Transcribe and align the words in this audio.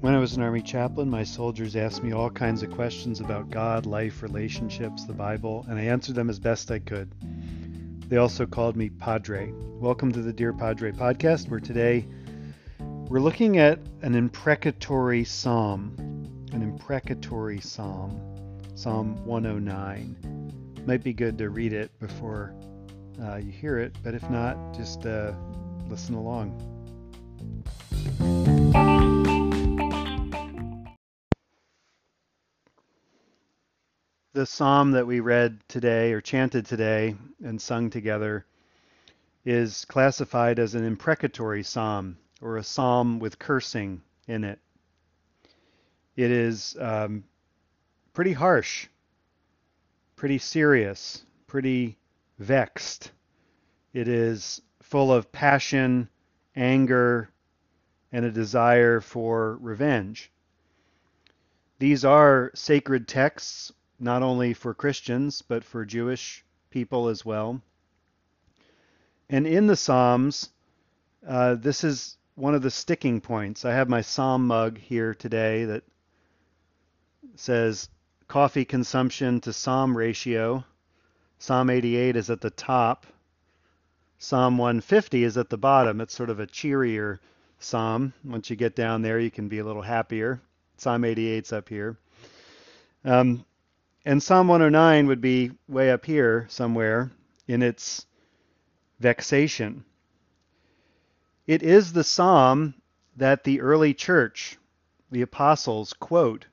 When 0.00 0.14
I 0.14 0.18
was 0.18 0.34
an 0.34 0.42
Army 0.42 0.62
chaplain, 0.62 1.10
my 1.10 1.24
soldiers 1.24 1.76
asked 1.76 2.02
me 2.02 2.12
all 2.12 2.30
kinds 2.30 2.62
of 2.62 2.70
questions 2.70 3.20
about 3.20 3.50
God, 3.50 3.84
life, 3.84 4.22
relationships, 4.22 5.04
the 5.04 5.12
Bible, 5.12 5.66
and 5.68 5.78
I 5.78 5.82
answered 5.82 6.14
them 6.14 6.30
as 6.30 6.38
best 6.38 6.70
I 6.70 6.78
could. 6.78 7.12
They 8.08 8.16
also 8.16 8.46
called 8.46 8.76
me 8.76 8.88
Padre. 8.88 9.52
Welcome 9.52 10.10
to 10.12 10.22
the 10.22 10.32
Dear 10.32 10.54
Padre 10.54 10.92
podcast, 10.92 11.50
where 11.50 11.60
today 11.60 12.06
we're 12.78 13.20
looking 13.20 13.58
at 13.58 13.78
an 14.00 14.14
imprecatory 14.14 15.22
psalm. 15.22 15.92
An 16.54 16.62
imprecatory 16.62 17.60
psalm. 17.60 18.18
Psalm 18.76 19.22
109. 19.26 20.82
Might 20.86 21.04
be 21.04 21.12
good 21.12 21.36
to 21.36 21.50
read 21.50 21.74
it 21.74 21.90
before 22.00 22.54
uh, 23.22 23.36
you 23.36 23.52
hear 23.52 23.78
it, 23.78 23.94
but 24.02 24.14
if 24.14 24.30
not, 24.30 24.56
just 24.74 25.04
uh, 25.04 25.34
listen 25.90 26.14
along. 26.14 26.79
The 34.32 34.46
psalm 34.46 34.92
that 34.92 35.06
we 35.06 35.18
read 35.18 35.58
today 35.66 36.12
or 36.12 36.20
chanted 36.20 36.64
today 36.64 37.16
and 37.42 37.60
sung 37.60 37.90
together 37.90 38.46
is 39.44 39.84
classified 39.86 40.60
as 40.60 40.76
an 40.76 40.84
imprecatory 40.84 41.64
psalm 41.64 42.16
or 42.40 42.56
a 42.56 42.62
psalm 42.62 43.18
with 43.18 43.40
cursing 43.40 44.00
in 44.28 44.44
it. 44.44 44.60
It 46.14 46.30
is 46.30 46.76
um, 46.78 47.24
pretty 48.12 48.32
harsh, 48.32 48.86
pretty 50.14 50.38
serious, 50.38 51.24
pretty 51.48 51.98
vexed. 52.38 53.10
It 53.92 54.06
is 54.06 54.62
full 54.80 55.12
of 55.12 55.32
passion, 55.32 56.08
anger, 56.54 57.30
and 58.12 58.24
a 58.24 58.30
desire 58.30 59.00
for 59.00 59.56
revenge. 59.56 60.30
These 61.80 62.04
are 62.04 62.52
sacred 62.54 63.08
texts 63.08 63.72
not 64.00 64.22
only 64.22 64.54
for 64.54 64.74
Christians, 64.74 65.42
but 65.42 65.62
for 65.62 65.84
Jewish 65.84 66.44
people 66.70 67.08
as 67.08 67.24
well. 67.24 67.60
And 69.28 69.46
in 69.46 69.66
the 69.66 69.76
Psalms, 69.76 70.50
uh, 71.26 71.54
this 71.54 71.84
is 71.84 72.16
one 72.34 72.54
of 72.54 72.62
the 72.62 72.70
sticking 72.70 73.20
points. 73.20 73.64
I 73.64 73.72
have 73.72 73.88
my 73.88 74.00
Psalm 74.00 74.46
mug 74.46 74.78
here 74.78 75.14
today 75.14 75.66
that 75.66 75.84
says 77.36 77.88
coffee 78.26 78.64
consumption 78.64 79.40
to 79.42 79.52
Psalm 79.52 79.96
ratio. 79.96 80.64
Psalm 81.38 81.70
88 81.70 82.16
is 82.16 82.30
at 82.30 82.40
the 82.40 82.50
top. 82.50 83.06
Psalm 84.18 84.58
150 84.58 85.24
is 85.24 85.36
at 85.36 85.48
the 85.48 85.56
bottom. 85.56 86.00
It's 86.00 86.14
sort 86.14 86.30
of 86.30 86.40
a 86.40 86.46
cheerier 86.46 87.20
psalm. 87.58 88.12
Once 88.24 88.50
you 88.50 88.56
get 88.56 88.74
down 88.76 89.02
there, 89.02 89.18
you 89.18 89.30
can 89.30 89.48
be 89.48 89.58
a 89.58 89.64
little 89.64 89.82
happier. 89.82 90.40
Psalm 90.76 91.02
88's 91.02 91.52
up 91.52 91.68
here. 91.68 91.96
Um, 93.04 93.44
and 94.04 94.22
Psalm 94.22 94.48
109 94.48 95.06
would 95.06 95.20
be 95.20 95.52
way 95.68 95.90
up 95.90 96.06
here 96.06 96.46
somewhere 96.48 97.10
in 97.46 97.62
its 97.62 98.06
vexation. 98.98 99.84
It 101.46 101.62
is 101.62 101.92
the 101.92 102.04
psalm 102.04 102.74
that 103.16 103.44
the 103.44 103.60
early 103.60 103.92
church, 103.92 104.56
the 105.10 105.22
apostles, 105.22 105.92
quote 105.92 106.46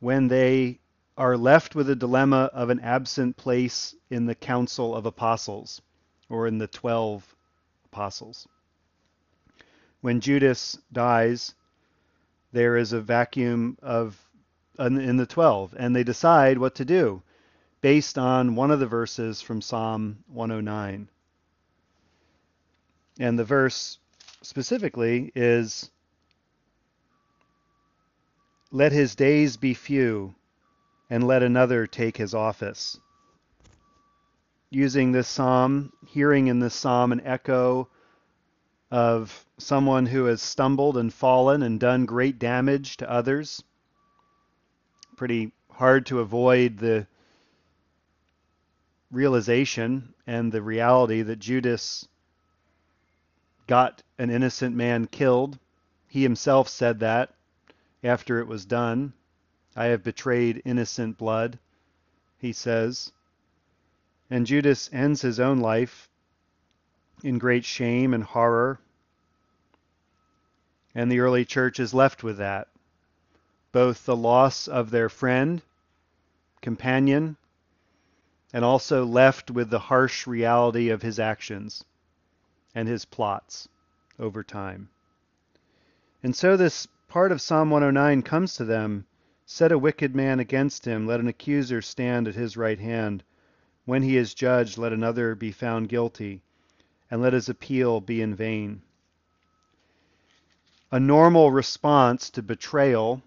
when 0.00 0.28
they 0.28 0.80
are 1.16 1.36
left 1.36 1.74
with 1.74 1.88
a 1.88 1.96
dilemma 1.96 2.50
of 2.52 2.70
an 2.70 2.80
absent 2.80 3.36
place 3.36 3.94
in 4.10 4.26
the 4.26 4.34
council 4.34 4.96
of 4.96 5.06
apostles 5.06 5.80
or 6.28 6.46
in 6.48 6.58
the 6.58 6.66
12 6.66 7.36
apostles. 7.84 8.48
When 10.00 10.20
Judas 10.20 10.76
dies, 10.92 11.54
there 12.52 12.76
is 12.76 12.92
a 12.92 13.00
vacuum 13.00 13.78
of 13.80 14.18
in 14.78 15.16
the 15.16 15.26
12, 15.26 15.74
and 15.78 15.94
they 15.94 16.04
decide 16.04 16.58
what 16.58 16.74
to 16.76 16.84
do 16.84 17.22
based 17.80 18.16
on 18.16 18.56
one 18.56 18.70
of 18.70 18.80
the 18.80 18.86
verses 18.86 19.42
from 19.42 19.60
Psalm 19.60 20.16
109. 20.28 21.08
And 23.20 23.38
the 23.38 23.44
verse 23.44 23.98
specifically 24.42 25.30
is 25.34 25.90
Let 28.72 28.92
his 28.92 29.14
days 29.14 29.56
be 29.56 29.74
few, 29.74 30.34
and 31.10 31.26
let 31.26 31.42
another 31.42 31.86
take 31.86 32.16
his 32.16 32.34
office. 32.34 32.98
Using 34.70 35.12
this 35.12 35.28
psalm, 35.28 35.92
hearing 36.06 36.48
in 36.48 36.58
this 36.58 36.74
psalm 36.74 37.12
an 37.12 37.20
echo 37.20 37.88
of 38.90 39.46
someone 39.58 40.06
who 40.06 40.24
has 40.24 40.42
stumbled 40.42 40.96
and 40.96 41.12
fallen 41.12 41.62
and 41.62 41.78
done 41.78 42.06
great 42.06 42.38
damage 42.38 42.96
to 42.96 43.10
others 43.10 43.62
pretty 45.16 45.52
hard 45.70 46.06
to 46.06 46.20
avoid 46.20 46.78
the 46.78 47.06
realization 49.10 50.14
and 50.26 50.50
the 50.50 50.62
reality 50.62 51.22
that 51.22 51.38
Judas 51.38 52.08
got 53.66 54.02
an 54.18 54.30
innocent 54.30 54.74
man 54.74 55.06
killed. 55.06 55.58
He 56.08 56.22
himself 56.22 56.68
said 56.68 57.00
that 57.00 57.34
after 58.02 58.40
it 58.40 58.46
was 58.46 58.64
done. 58.64 59.12
I 59.76 59.86
have 59.86 60.04
betrayed 60.04 60.62
innocent 60.64 61.18
blood, 61.18 61.58
he 62.38 62.52
says. 62.52 63.12
And 64.30 64.46
Judas 64.46 64.88
ends 64.92 65.22
his 65.22 65.40
own 65.40 65.60
life 65.60 66.08
in 67.22 67.38
great 67.38 67.64
shame 67.64 68.14
and 68.14 68.22
horror. 68.22 68.78
And 70.94 71.10
the 71.10 71.20
early 71.20 71.44
church 71.44 71.80
is 71.80 71.94
left 71.94 72.22
with 72.22 72.36
that 72.38 72.68
both 73.74 74.04
the 74.04 74.14
loss 74.14 74.68
of 74.68 74.92
their 74.92 75.08
friend, 75.08 75.60
companion, 76.62 77.36
and 78.52 78.64
also 78.64 79.04
left 79.04 79.50
with 79.50 79.68
the 79.68 79.80
harsh 79.80 80.28
reality 80.28 80.90
of 80.90 81.02
his 81.02 81.18
actions 81.18 81.84
and 82.72 82.86
his 82.86 83.04
plots 83.04 83.68
over 84.16 84.44
time. 84.44 84.88
And 86.22 86.36
so 86.36 86.56
this 86.56 86.86
part 87.08 87.32
of 87.32 87.40
Psalm 87.40 87.68
109 87.68 88.22
comes 88.22 88.54
to 88.54 88.64
them 88.64 89.06
Set 89.44 89.72
a 89.72 89.78
wicked 89.78 90.14
man 90.14 90.38
against 90.38 90.84
him, 90.84 91.04
let 91.04 91.18
an 91.18 91.26
accuser 91.26 91.82
stand 91.82 92.28
at 92.28 92.36
his 92.36 92.56
right 92.56 92.78
hand. 92.78 93.24
When 93.86 94.02
he 94.02 94.16
is 94.16 94.34
judged, 94.34 94.78
let 94.78 94.92
another 94.92 95.34
be 95.34 95.50
found 95.50 95.88
guilty, 95.88 96.42
and 97.10 97.20
let 97.20 97.32
his 97.32 97.48
appeal 97.48 98.00
be 98.00 98.22
in 98.22 98.36
vain. 98.36 98.82
A 100.92 101.00
normal 101.00 101.50
response 101.50 102.30
to 102.30 102.40
betrayal 102.40 103.20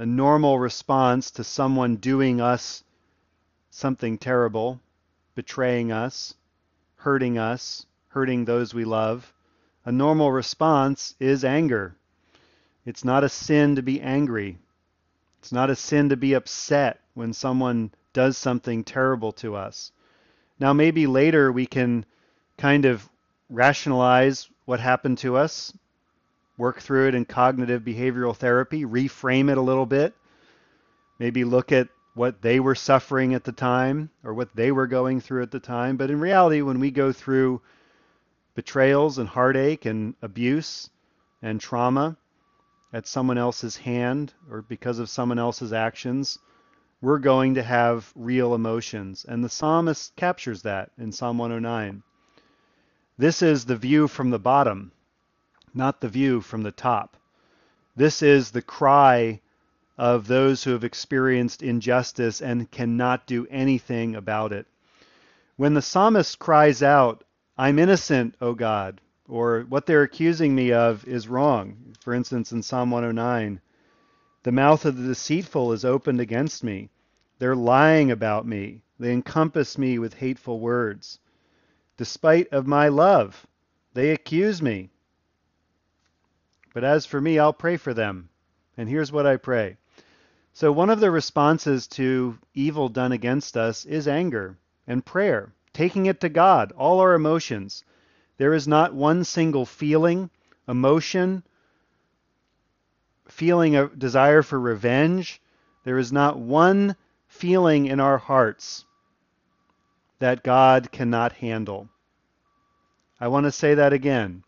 a 0.00 0.06
normal 0.06 0.58
response 0.58 1.30
to 1.30 1.44
someone 1.44 1.96
doing 1.96 2.40
us 2.40 2.82
something 3.68 4.16
terrible, 4.16 4.80
betraying 5.34 5.92
us, 5.92 6.32
hurting 6.96 7.36
us, 7.36 7.84
hurting 8.08 8.46
those 8.46 8.72
we 8.72 8.82
love. 8.82 9.30
A 9.84 9.92
normal 9.92 10.32
response 10.32 11.14
is 11.20 11.44
anger. 11.44 11.94
It's 12.86 13.04
not 13.04 13.24
a 13.24 13.28
sin 13.28 13.76
to 13.76 13.82
be 13.82 14.00
angry. 14.00 14.56
It's 15.38 15.52
not 15.52 15.68
a 15.68 15.76
sin 15.76 16.08
to 16.08 16.16
be 16.16 16.32
upset 16.32 17.02
when 17.12 17.34
someone 17.34 17.90
does 18.14 18.38
something 18.38 18.82
terrible 18.82 19.32
to 19.32 19.54
us. 19.54 19.92
Now, 20.58 20.72
maybe 20.72 21.06
later 21.06 21.52
we 21.52 21.66
can 21.66 22.06
kind 22.56 22.86
of 22.86 23.06
rationalize 23.50 24.48
what 24.64 24.80
happened 24.80 25.18
to 25.18 25.36
us 25.36 25.74
work 26.60 26.78
through 26.82 27.08
it 27.08 27.14
in 27.14 27.24
cognitive 27.24 27.82
behavioral 27.82 28.36
therapy, 28.36 28.84
reframe 28.84 29.50
it 29.50 29.56
a 29.56 29.62
little 29.62 29.86
bit, 29.86 30.14
maybe 31.18 31.42
look 31.42 31.72
at 31.72 31.88
what 32.12 32.42
they 32.42 32.60
were 32.60 32.74
suffering 32.74 33.32
at 33.32 33.44
the 33.44 33.52
time 33.52 34.10
or 34.22 34.34
what 34.34 34.54
they 34.54 34.70
were 34.70 34.86
going 34.86 35.22
through 35.22 35.42
at 35.42 35.50
the 35.50 35.58
time. 35.58 35.96
But 35.96 36.10
in 36.10 36.20
reality, 36.20 36.60
when 36.60 36.78
we 36.78 36.90
go 36.90 37.12
through 37.12 37.62
betrayals 38.54 39.16
and 39.16 39.26
heartache 39.26 39.86
and 39.86 40.14
abuse 40.20 40.90
and 41.40 41.58
trauma 41.58 42.18
at 42.92 43.06
someone 43.06 43.38
else's 43.38 43.78
hand 43.78 44.34
or 44.50 44.60
because 44.60 44.98
of 44.98 45.08
someone 45.08 45.38
else's 45.38 45.72
actions, 45.72 46.38
we're 47.00 47.18
going 47.18 47.54
to 47.54 47.62
have 47.62 48.12
real 48.14 48.54
emotions. 48.54 49.24
And 49.26 49.42
the 49.42 49.48
psalmist 49.48 50.14
captures 50.14 50.60
that 50.62 50.90
in 50.98 51.10
Psalm 51.10 51.38
109. 51.38 52.02
This 53.16 53.40
is 53.40 53.64
the 53.64 53.76
view 53.76 54.08
from 54.08 54.28
the 54.28 54.38
bottom 54.38 54.92
not 55.74 56.00
the 56.00 56.08
view 56.08 56.40
from 56.40 56.62
the 56.62 56.72
top. 56.72 57.16
This 57.96 58.22
is 58.22 58.50
the 58.50 58.62
cry 58.62 59.40
of 59.98 60.26
those 60.26 60.64
who 60.64 60.70
have 60.70 60.84
experienced 60.84 61.62
injustice 61.62 62.40
and 62.40 62.70
cannot 62.70 63.26
do 63.26 63.46
anything 63.50 64.14
about 64.14 64.52
it. 64.52 64.66
When 65.56 65.74
the 65.74 65.82
psalmist 65.82 66.38
cries 66.38 66.82
out, 66.82 67.24
I'm 67.58 67.78
innocent, 67.78 68.34
O 68.40 68.54
God, 68.54 69.00
or 69.28 69.66
what 69.68 69.84
they're 69.86 70.02
accusing 70.02 70.54
me 70.54 70.72
of 70.72 71.06
is 71.06 71.28
wrong, 71.28 71.94
for 72.00 72.14
instance, 72.14 72.50
in 72.52 72.62
Psalm 72.62 72.90
109, 72.90 73.60
the 74.42 74.52
mouth 74.52 74.86
of 74.86 74.96
the 74.96 75.06
deceitful 75.06 75.72
is 75.72 75.84
opened 75.84 76.20
against 76.20 76.64
me. 76.64 76.88
They're 77.38 77.54
lying 77.54 78.10
about 78.10 78.46
me. 78.46 78.82
They 78.98 79.12
encompass 79.12 79.76
me 79.76 79.98
with 79.98 80.14
hateful 80.14 80.60
words. 80.60 81.18
Despite 81.98 82.48
of 82.48 82.66
my 82.66 82.88
love, 82.88 83.46
they 83.92 84.10
accuse 84.10 84.62
me 84.62 84.88
But 86.72 86.84
as 86.84 87.06
for 87.06 87.20
me, 87.20 87.38
I'll 87.38 87.52
pray 87.52 87.76
for 87.76 87.92
them. 87.92 88.28
And 88.76 88.88
here's 88.88 89.12
what 89.12 89.26
I 89.26 89.36
pray. 89.36 89.76
So, 90.52 90.72
one 90.72 90.90
of 90.90 91.00
the 91.00 91.10
responses 91.10 91.86
to 91.88 92.38
evil 92.54 92.88
done 92.88 93.12
against 93.12 93.56
us 93.56 93.84
is 93.84 94.08
anger 94.08 94.56
and 94.86 95.04
prayer, 95.04 95.52
taking 95.72 96.06
it 96.06 96.20
to 96.20 96.28
God, 96.28 96.72
all 96.72 97.00
our 97.00 97.14
emotions. 97.14 97.84
There 98.36 98.54
is 98.54 98.66
not 98.66 98.94
one 98.94 99.24
single 99.24 99.66
feeling, 99.66 100.30
emotion, 100.66 101.44
feeling 103.28 103.76
of 103.76 103.98
desire 103.98 104.42
for 104.42 104.58
revenge. 104.58 105.40
There 105.84 105.98
is 105.98 106.12
not 106.12 106.38
one 106.38 106.96
feeling 107.26 107.86
in 107.86 108.00
our 108.00 108.18
hearts 108.18 108.84
that 110.18 110.42
God 110.42 110.90
cannot 110.92 111.32
handle. 111.32 111.88
I 113.20 113.28
want 113.28 113.44
to 113.44 113.52
say 113.52 113.74
that 113.74 113.92
again. 113.92 114.44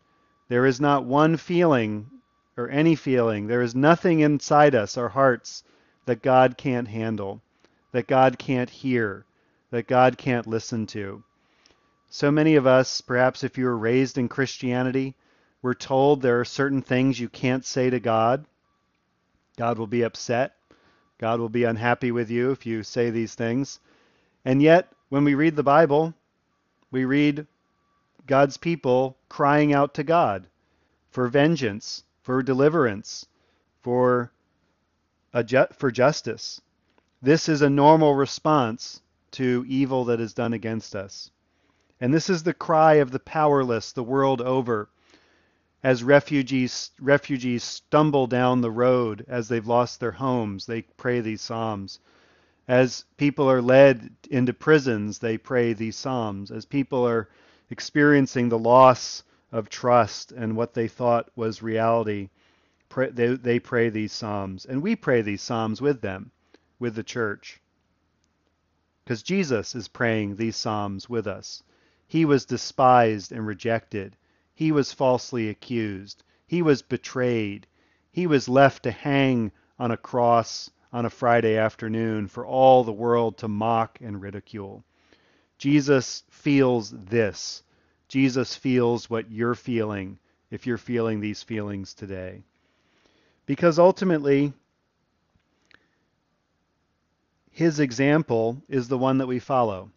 There 0.49 0.65
is 0.65 0.81
not 0.81 1.05
one 1.05 1.37
feeling 1.37 2.09
or 2.57 2.69
any 2.69 2.95
feeling, 2.95 3.47
there 3.47 3.61
is 3.61 3.75
nothing 3.75 4.19
inside 4.19 4.75
us, 4.75 4.97
our 4.97 5.09
hearts, 5.09 5.63
that 6.05 6.21
God 6.21 6.57
can't 6.57 6.87
handle, 6.87 7.41
that 7.91 8.07
God 8.07 8.37
can't 8.37 8.69
hear, 8.69 9.25
that 9.71 9.87
God 9.87 10.17
can't 10.17 10.47
listen 10.47 10.85
to. 10.87 11.23
So 12.09 12.29
many 12.29 12.55
of 12.55 12.67
us, 12.67 13.01
perhaps 13.01 13.43
if 13.43 13.57
you 13.57 13.65
were 13.65 13.77
raised 13.77 14.17
in 14.17 14.29
Christianity, 14.29 15.15
we're 15.63 15.73
told 15.73 16.21
there 16.21 16.39
are 16.39 16.45
certain 16.45 16.81
things 16.81 17.19
you 17.19 17.29
can't 17.29 17.65
say 17.65 17.89
to 17.89 17.99
God. 17.99 18.45
God 19.57 19.77
will 19.77 19.87
be 19.87 20.03
upset. 20.03 20.55
God 21.17 21.39
will 21.39 21.49
be 21.49 21.63
unhappy 21.63 22.11
with 22.11 22.29
you 22.29 22.51
if 22.51 22.65
you 22.65 22.83
say 22.83 23.09
these 23.09 23.33
things. 23.33 23.79
And 24.45 24.61
yet, 24.61 24.91
when 25.09 25.23
we 25.23 25.35
read 25.35 25.55
the 25.55 25.63
Bible, 25.63 26.13
we 26.91 27.05
read 27.05 27.47
God's 28.27 28.57
people 28.57 29.17
crying 29.29 29.73
out 29.73 29.93
to 29.95 30.03
God 30.03 30.47
for 31.11 31.27
vengeance, 31.27 32.03
for 32.23 32.41
deliverance, 32.41 33.27
for 33.81 34.31
ju- 35.45 35.67
for 35.73 35.91
justice. 35.91 36.61
This 37.21 37.47
is 37.47 37.61
a 37.61 37.69
normal 37.69 38.15
response 38.15 39.01
to 39.31 39.65
evil 39.67 40.05
that 40.05 40.19
is 40.19 40.33
done 40.33 40.53
against 40.53 40.95
us. 40.95 41.31
And 42.01 42.13
this 42.13 42.29
is 42.29 42.43
the 42.43 42.53
cry 42.53 42.95
of 42.95 43.11
the 43.11 43.19
powerless 43.19 43.91
the 43.91 44.03
world 44.03 44.41
over 44.41 44.89
as 45.83 46.03
refugees 46.03 46.91
refugees 46.99 47.63
stumble 47.63 48.25
down 48.25 48.61
the 48.61 48.71
road 48.71 49.25
as 49.27 49.47
they've 49.47 49.67
lost 49.67 49.99
their 49.99 50.11
homes 50.13 50.65
they 50.65 50.81
pray 50.81 51.19
these 51.19 51.41
psalms 51.41 51.99
as 52.67 53.03
people 53.17 53.49
are 53.49 53.61
led 53.61 54.09
into 54.31 54.53
prisons 54.53 55.19
they 55.19 55.37
pray 55.37 55.73
these 55.73 55.97
psalms 55.97 56.51
as 56.51 56.65
people 56.65 57.05
are 57.07 57.27
experiencing 57.69 58.47
the 58.47 58.57
loss 58.57 59.23
of 59.53 59.69
trust 59.69 60.33
and 60.33 60.57
what 60.57 60.73
they 60.73 60.89
thought 60.89 61.31
was 61.33 61.63
reality 61.63 62.29
pray, 62.89 63.09
they, 63.09 63.27
they 63.27 63.59
pray 63.59 63.87
these 63.87 64.11
psalms 64.11 64.65
and 64.65 64.83
we 64.83 64.97
pray 64.97 65.21
these 65.21 65.41
psalms 65.41 65.79
with 65.79 66.01
them 66.01 66.29
with 66.79 66.95
the 66.95 67.03
church 67.03 67.61
because 69.05 69.23
jesus 69.23 69.73
is 69.73 69.87
praying 69.87 70.35
these 70.35 70.57
psalms 70.57 71.07
with 71.07 71.25
us 71.25 71.63
he 72.05 72.25
was 72.25 72.43
despised 72.43 73.31
and 73.31 73.47
rejected 73.47 74.17
he 74.55 74.71
was 74.71 74.93
falsely 74.93 75.49
accused. 75.49 76.23
He 76.45 76.61
was 76.61 76.83
betrayed. 76.83 77.65
He 78.11 78.27
was 78.27 78.47
left 78.47 78.83
to 78.83 78.91
hang 78.91 79.51
on 79.79 79.89
a 79.89 79.97
cross 79.97 80.69
on 80.91 81.05
a 81.05 81.09
Friday 81.09 81.57
afternoon 81.57 82.27
for 82.27 82.45
all 82.45 82.83
the 82.83 82.93
world 82.93 83.39
to 83.39 83.47
mock 83.47 83.99
and 83.99 84.21
ridicule. 84.21 84.83
Jesus 85.57 86.23
feels 86.29 86.91
this. 86.91 87.63
Jesus 88.07 88.55
feels 88.55 89.09
what 89.09 89.31
you're 89.31 89.55
feeling 89.55 90.19
if 90.51 90.67
you're 90.67 90.77
feeling 90.77 91.19
these 91.19 91.41
feelings 91.41 91.93
today. 91.93 92.43
Because 93.45 93.79
ultimately, 93.79 94.53
his 97.51 97.79
example 97.79 98.61
is 98.69 98.87
the 98.87 98.97
one 98.97 99.17
that 99.17 99.27
we 99.27 99.39
follow. 99.39 99.91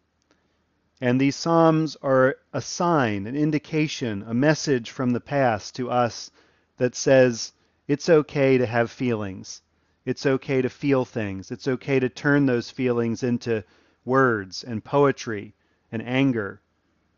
And 0.99 1.21
these 1.21 1.35
Psalms 1.35 1.95
are 2.01 2.37
a 2.53 2.61
sign, 2.61 3.27
an 3.27 3.35
indication, 3.35 4.23
a 4.27 4.33
message 4.33 4.89
from 4.89 5.11
the 5.11 5.19
past 5.19 5.75
to 5.75 5.91
us 5.91 6.31
that 6.77 6.95
says 6.95 7.53
it's 7.87 8.09
okay 8.09 8.57
to 8.57 8.65
have 8.65 8.89
feelings. 8.89 9.61
It's 10.05 10.25
okay 10.25 10.61
to 10.61 10.69
feel 10.69 11.05
things. 11.05 11.51
It's 11.51 11.67
okay 11.67 11.99
to 11.99 12.09
turn 12.09 12.45
those 12.45 12.71
feelings 12.71 13.23
into 13.23 13.63
words 14.05 14.63
and 14.63 14.83
poetry 14.83 15.53
and 15.91 16.01
anger. 16.01 16.61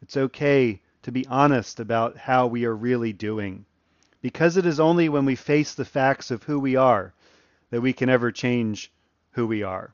It's 0.02 0.18
okay 0.18 0.82
to 1.04 1.12
be 1.12 1.26
honest 1.28 1.80
about 1.80 2.18
how 2.18 2.48
we 2.48 2.66
are 2.66 2.76
really 2.76 3.14
doing. 3.14 3.66
Because 4.22 4.58
it 4.58 4.66
is 4.66 4.80
only 4.80 5.10
when 5.10 5.26
we 5.26 5.36
face 5.36 5.74
the 5.74 5.86
facts 5.86 6.30
of 6.32 6.44
who 6.44 6.60
we 6.60 6.76
are 6.76 7.14
that 7.70 7.82
we 7.82 7.94
can 7.94 8.10
ever 8.10 8.32
change 8.32 8.92
who 9.32 9.48
we 9.48 9.64
are. 9.64 9.94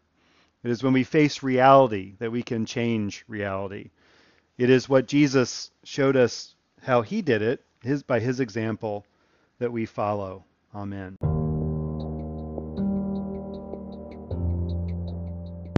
It 0.63 0.71
is 0.71 0.81
when 0.81 0.93
we 0.93 1.03
face 1.03 1.43
reality 1.43 2.15
that 2.19 2.31
we 2.31 2.41
can 2.41 2.65
change 2.65 3.23
reality. 3.27 3.91
It 4.57 4.69
is 4.69 4.89
what 4.89 5.07
Jesus 5.07 5.69
showed 5.83 6.15
us 6.15 6.55
how 6.81 7.01
he 7.01 7.21
did 7.21 7.41
it, 7.41 7.63
his 7.81 8.01
by 8.01 8.19
his 8.19 8.39
example 8.39 9.05
that 9.59 9.71
we 9.71 9.85
follow. 9.85 10.45
Amen. 10.73 11.17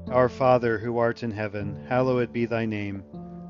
Our 0.09 0.29
Father 0.29 0.77
who 0.77 0.97
art 0.97 1.21
in 1.21 1.31
heaven, 1.31 1.85
hallowed 1.89 2.31
be 2.31 2.45
thy 2.45 2.65
name. 2.65 3.03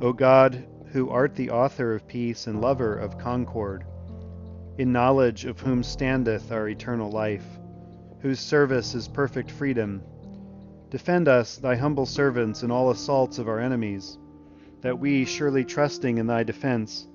O 0.00 0.12
God, 0.12 0.66
who 0.92 1.10
art 1.10 1.34
the 1.34 1.50
author 1.50 1.94
of 1.94 2.08
peace 2.08 2.46
and 2.46 2.60
lover 2.60 2.96
of 2.96 3.18
concord, 3.18 3.84
in 4.78 4.92
knowledge 4.92 5.44
of 5.44 5.60
whom 5.60 5.82
standeth 5.82 6.52
our 6.52 6.68
eternal 6.68 7.10
life, 7.10 7.46
whose 8.20 8.40
service 8.40 8.94
is 8.94 9.08
perfect 9.08 9.50
freedom, 9.50 10.02
Defend 10.90 11.26
us, 11.26 11.56
thy 11.56 11.74
humble 11.74 12.06
servants, 12.06 12.62
in 12.62 12.70
all 12.70 12.90
assaults 12.90 13.38
of 13.38 13.48
our 13.48 13.58
enemies, 13.58 14.18
that 14.82 14.98
we, 14.98 15.24
surely 15.24 15.64
trusting 15.64 16.18
in 16.18 16.26
thy 16.26 16.44
defense, 16.44 17.08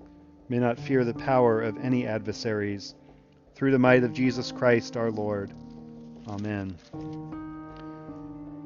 may 0.49 0.59
not 0.59 0.77
fear 0.77 1.05
the 1.05 1.13
power 1.13 1.61
of 1.61 1.77
any 1.77 2.05
adversaries. 2.05 2.95
Through 3.55 3.71
the 3.71 3.79
might 3.79 4.03
of 4.03 4.13
Jesus 4.13 4.51
Christ 4.51 4.97
our 4.97 5.09
Lord. 5.09 5.53
Amen. 6.27 6.75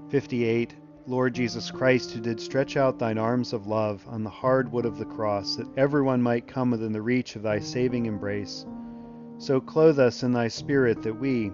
58. 0.09 0.73
Lord 1.07 1.35
Jesus 1.35 1.69
Christ, 1.69 2.11
who 2.11 2.19
did 2.19 2.39
stretch 2.39 2.77
out 2.77 2.97
thine 2.97 3.19
arms 3.19 3.53
of 3.53 3.67
love 3.67 4.03
on 4.07 4.23
the 4.23 4.29
hard 4.29 4.71
wood 4.71 4.85
of 4.85 4.97
the 4.97 5.05
cross, 5.05 5.55
that 5.55 5.67
everyone 5.77 6.19
might 6.19 6.47
come 6.47 6.71
within 6.71 6.93
the 6.93 7.01
reach 7.01 7.35
of 7.35 7.43
thy 7.43 7.59
saving 7.59 8.07
embrace, 8.07 8.65
so 9.37 9.61
clothe 9.61 9.99
us 9.99 10.23
in 10.23 10.31
thy 10.31 10.47
Spirit 10.47 11.03
that 11.03 11.13
we, 11.13 11.51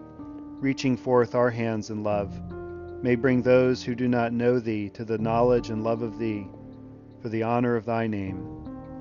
reaching 0.61 0.95
forth 0.95 1.35
our 1.35 1.49
hands 1.49 1.89
in 1.89 2.01
love, 2.01 2.33
may 3.03 3.15
bring 3.15 3.41
those 3.41 3.83
who 3.83 3.93
do 3.93 4.07
not 4.07 4.31
know 4.31 4.57
thee 4.57 4.89
to 4.89 5.03
the 5.03 5.17
knowledge 5.17 5.69
and 5.69 5.83
love 5.83 6.01
of 6.01 6.17
thee, 6.17 6.47
for 7.21 7.27
the 7.27 7.43
honor 7.43 7.75
of 7.75 7.85
thy 7.85 8.07
name. 8.07 8.47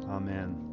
Amen. 0.09 0.70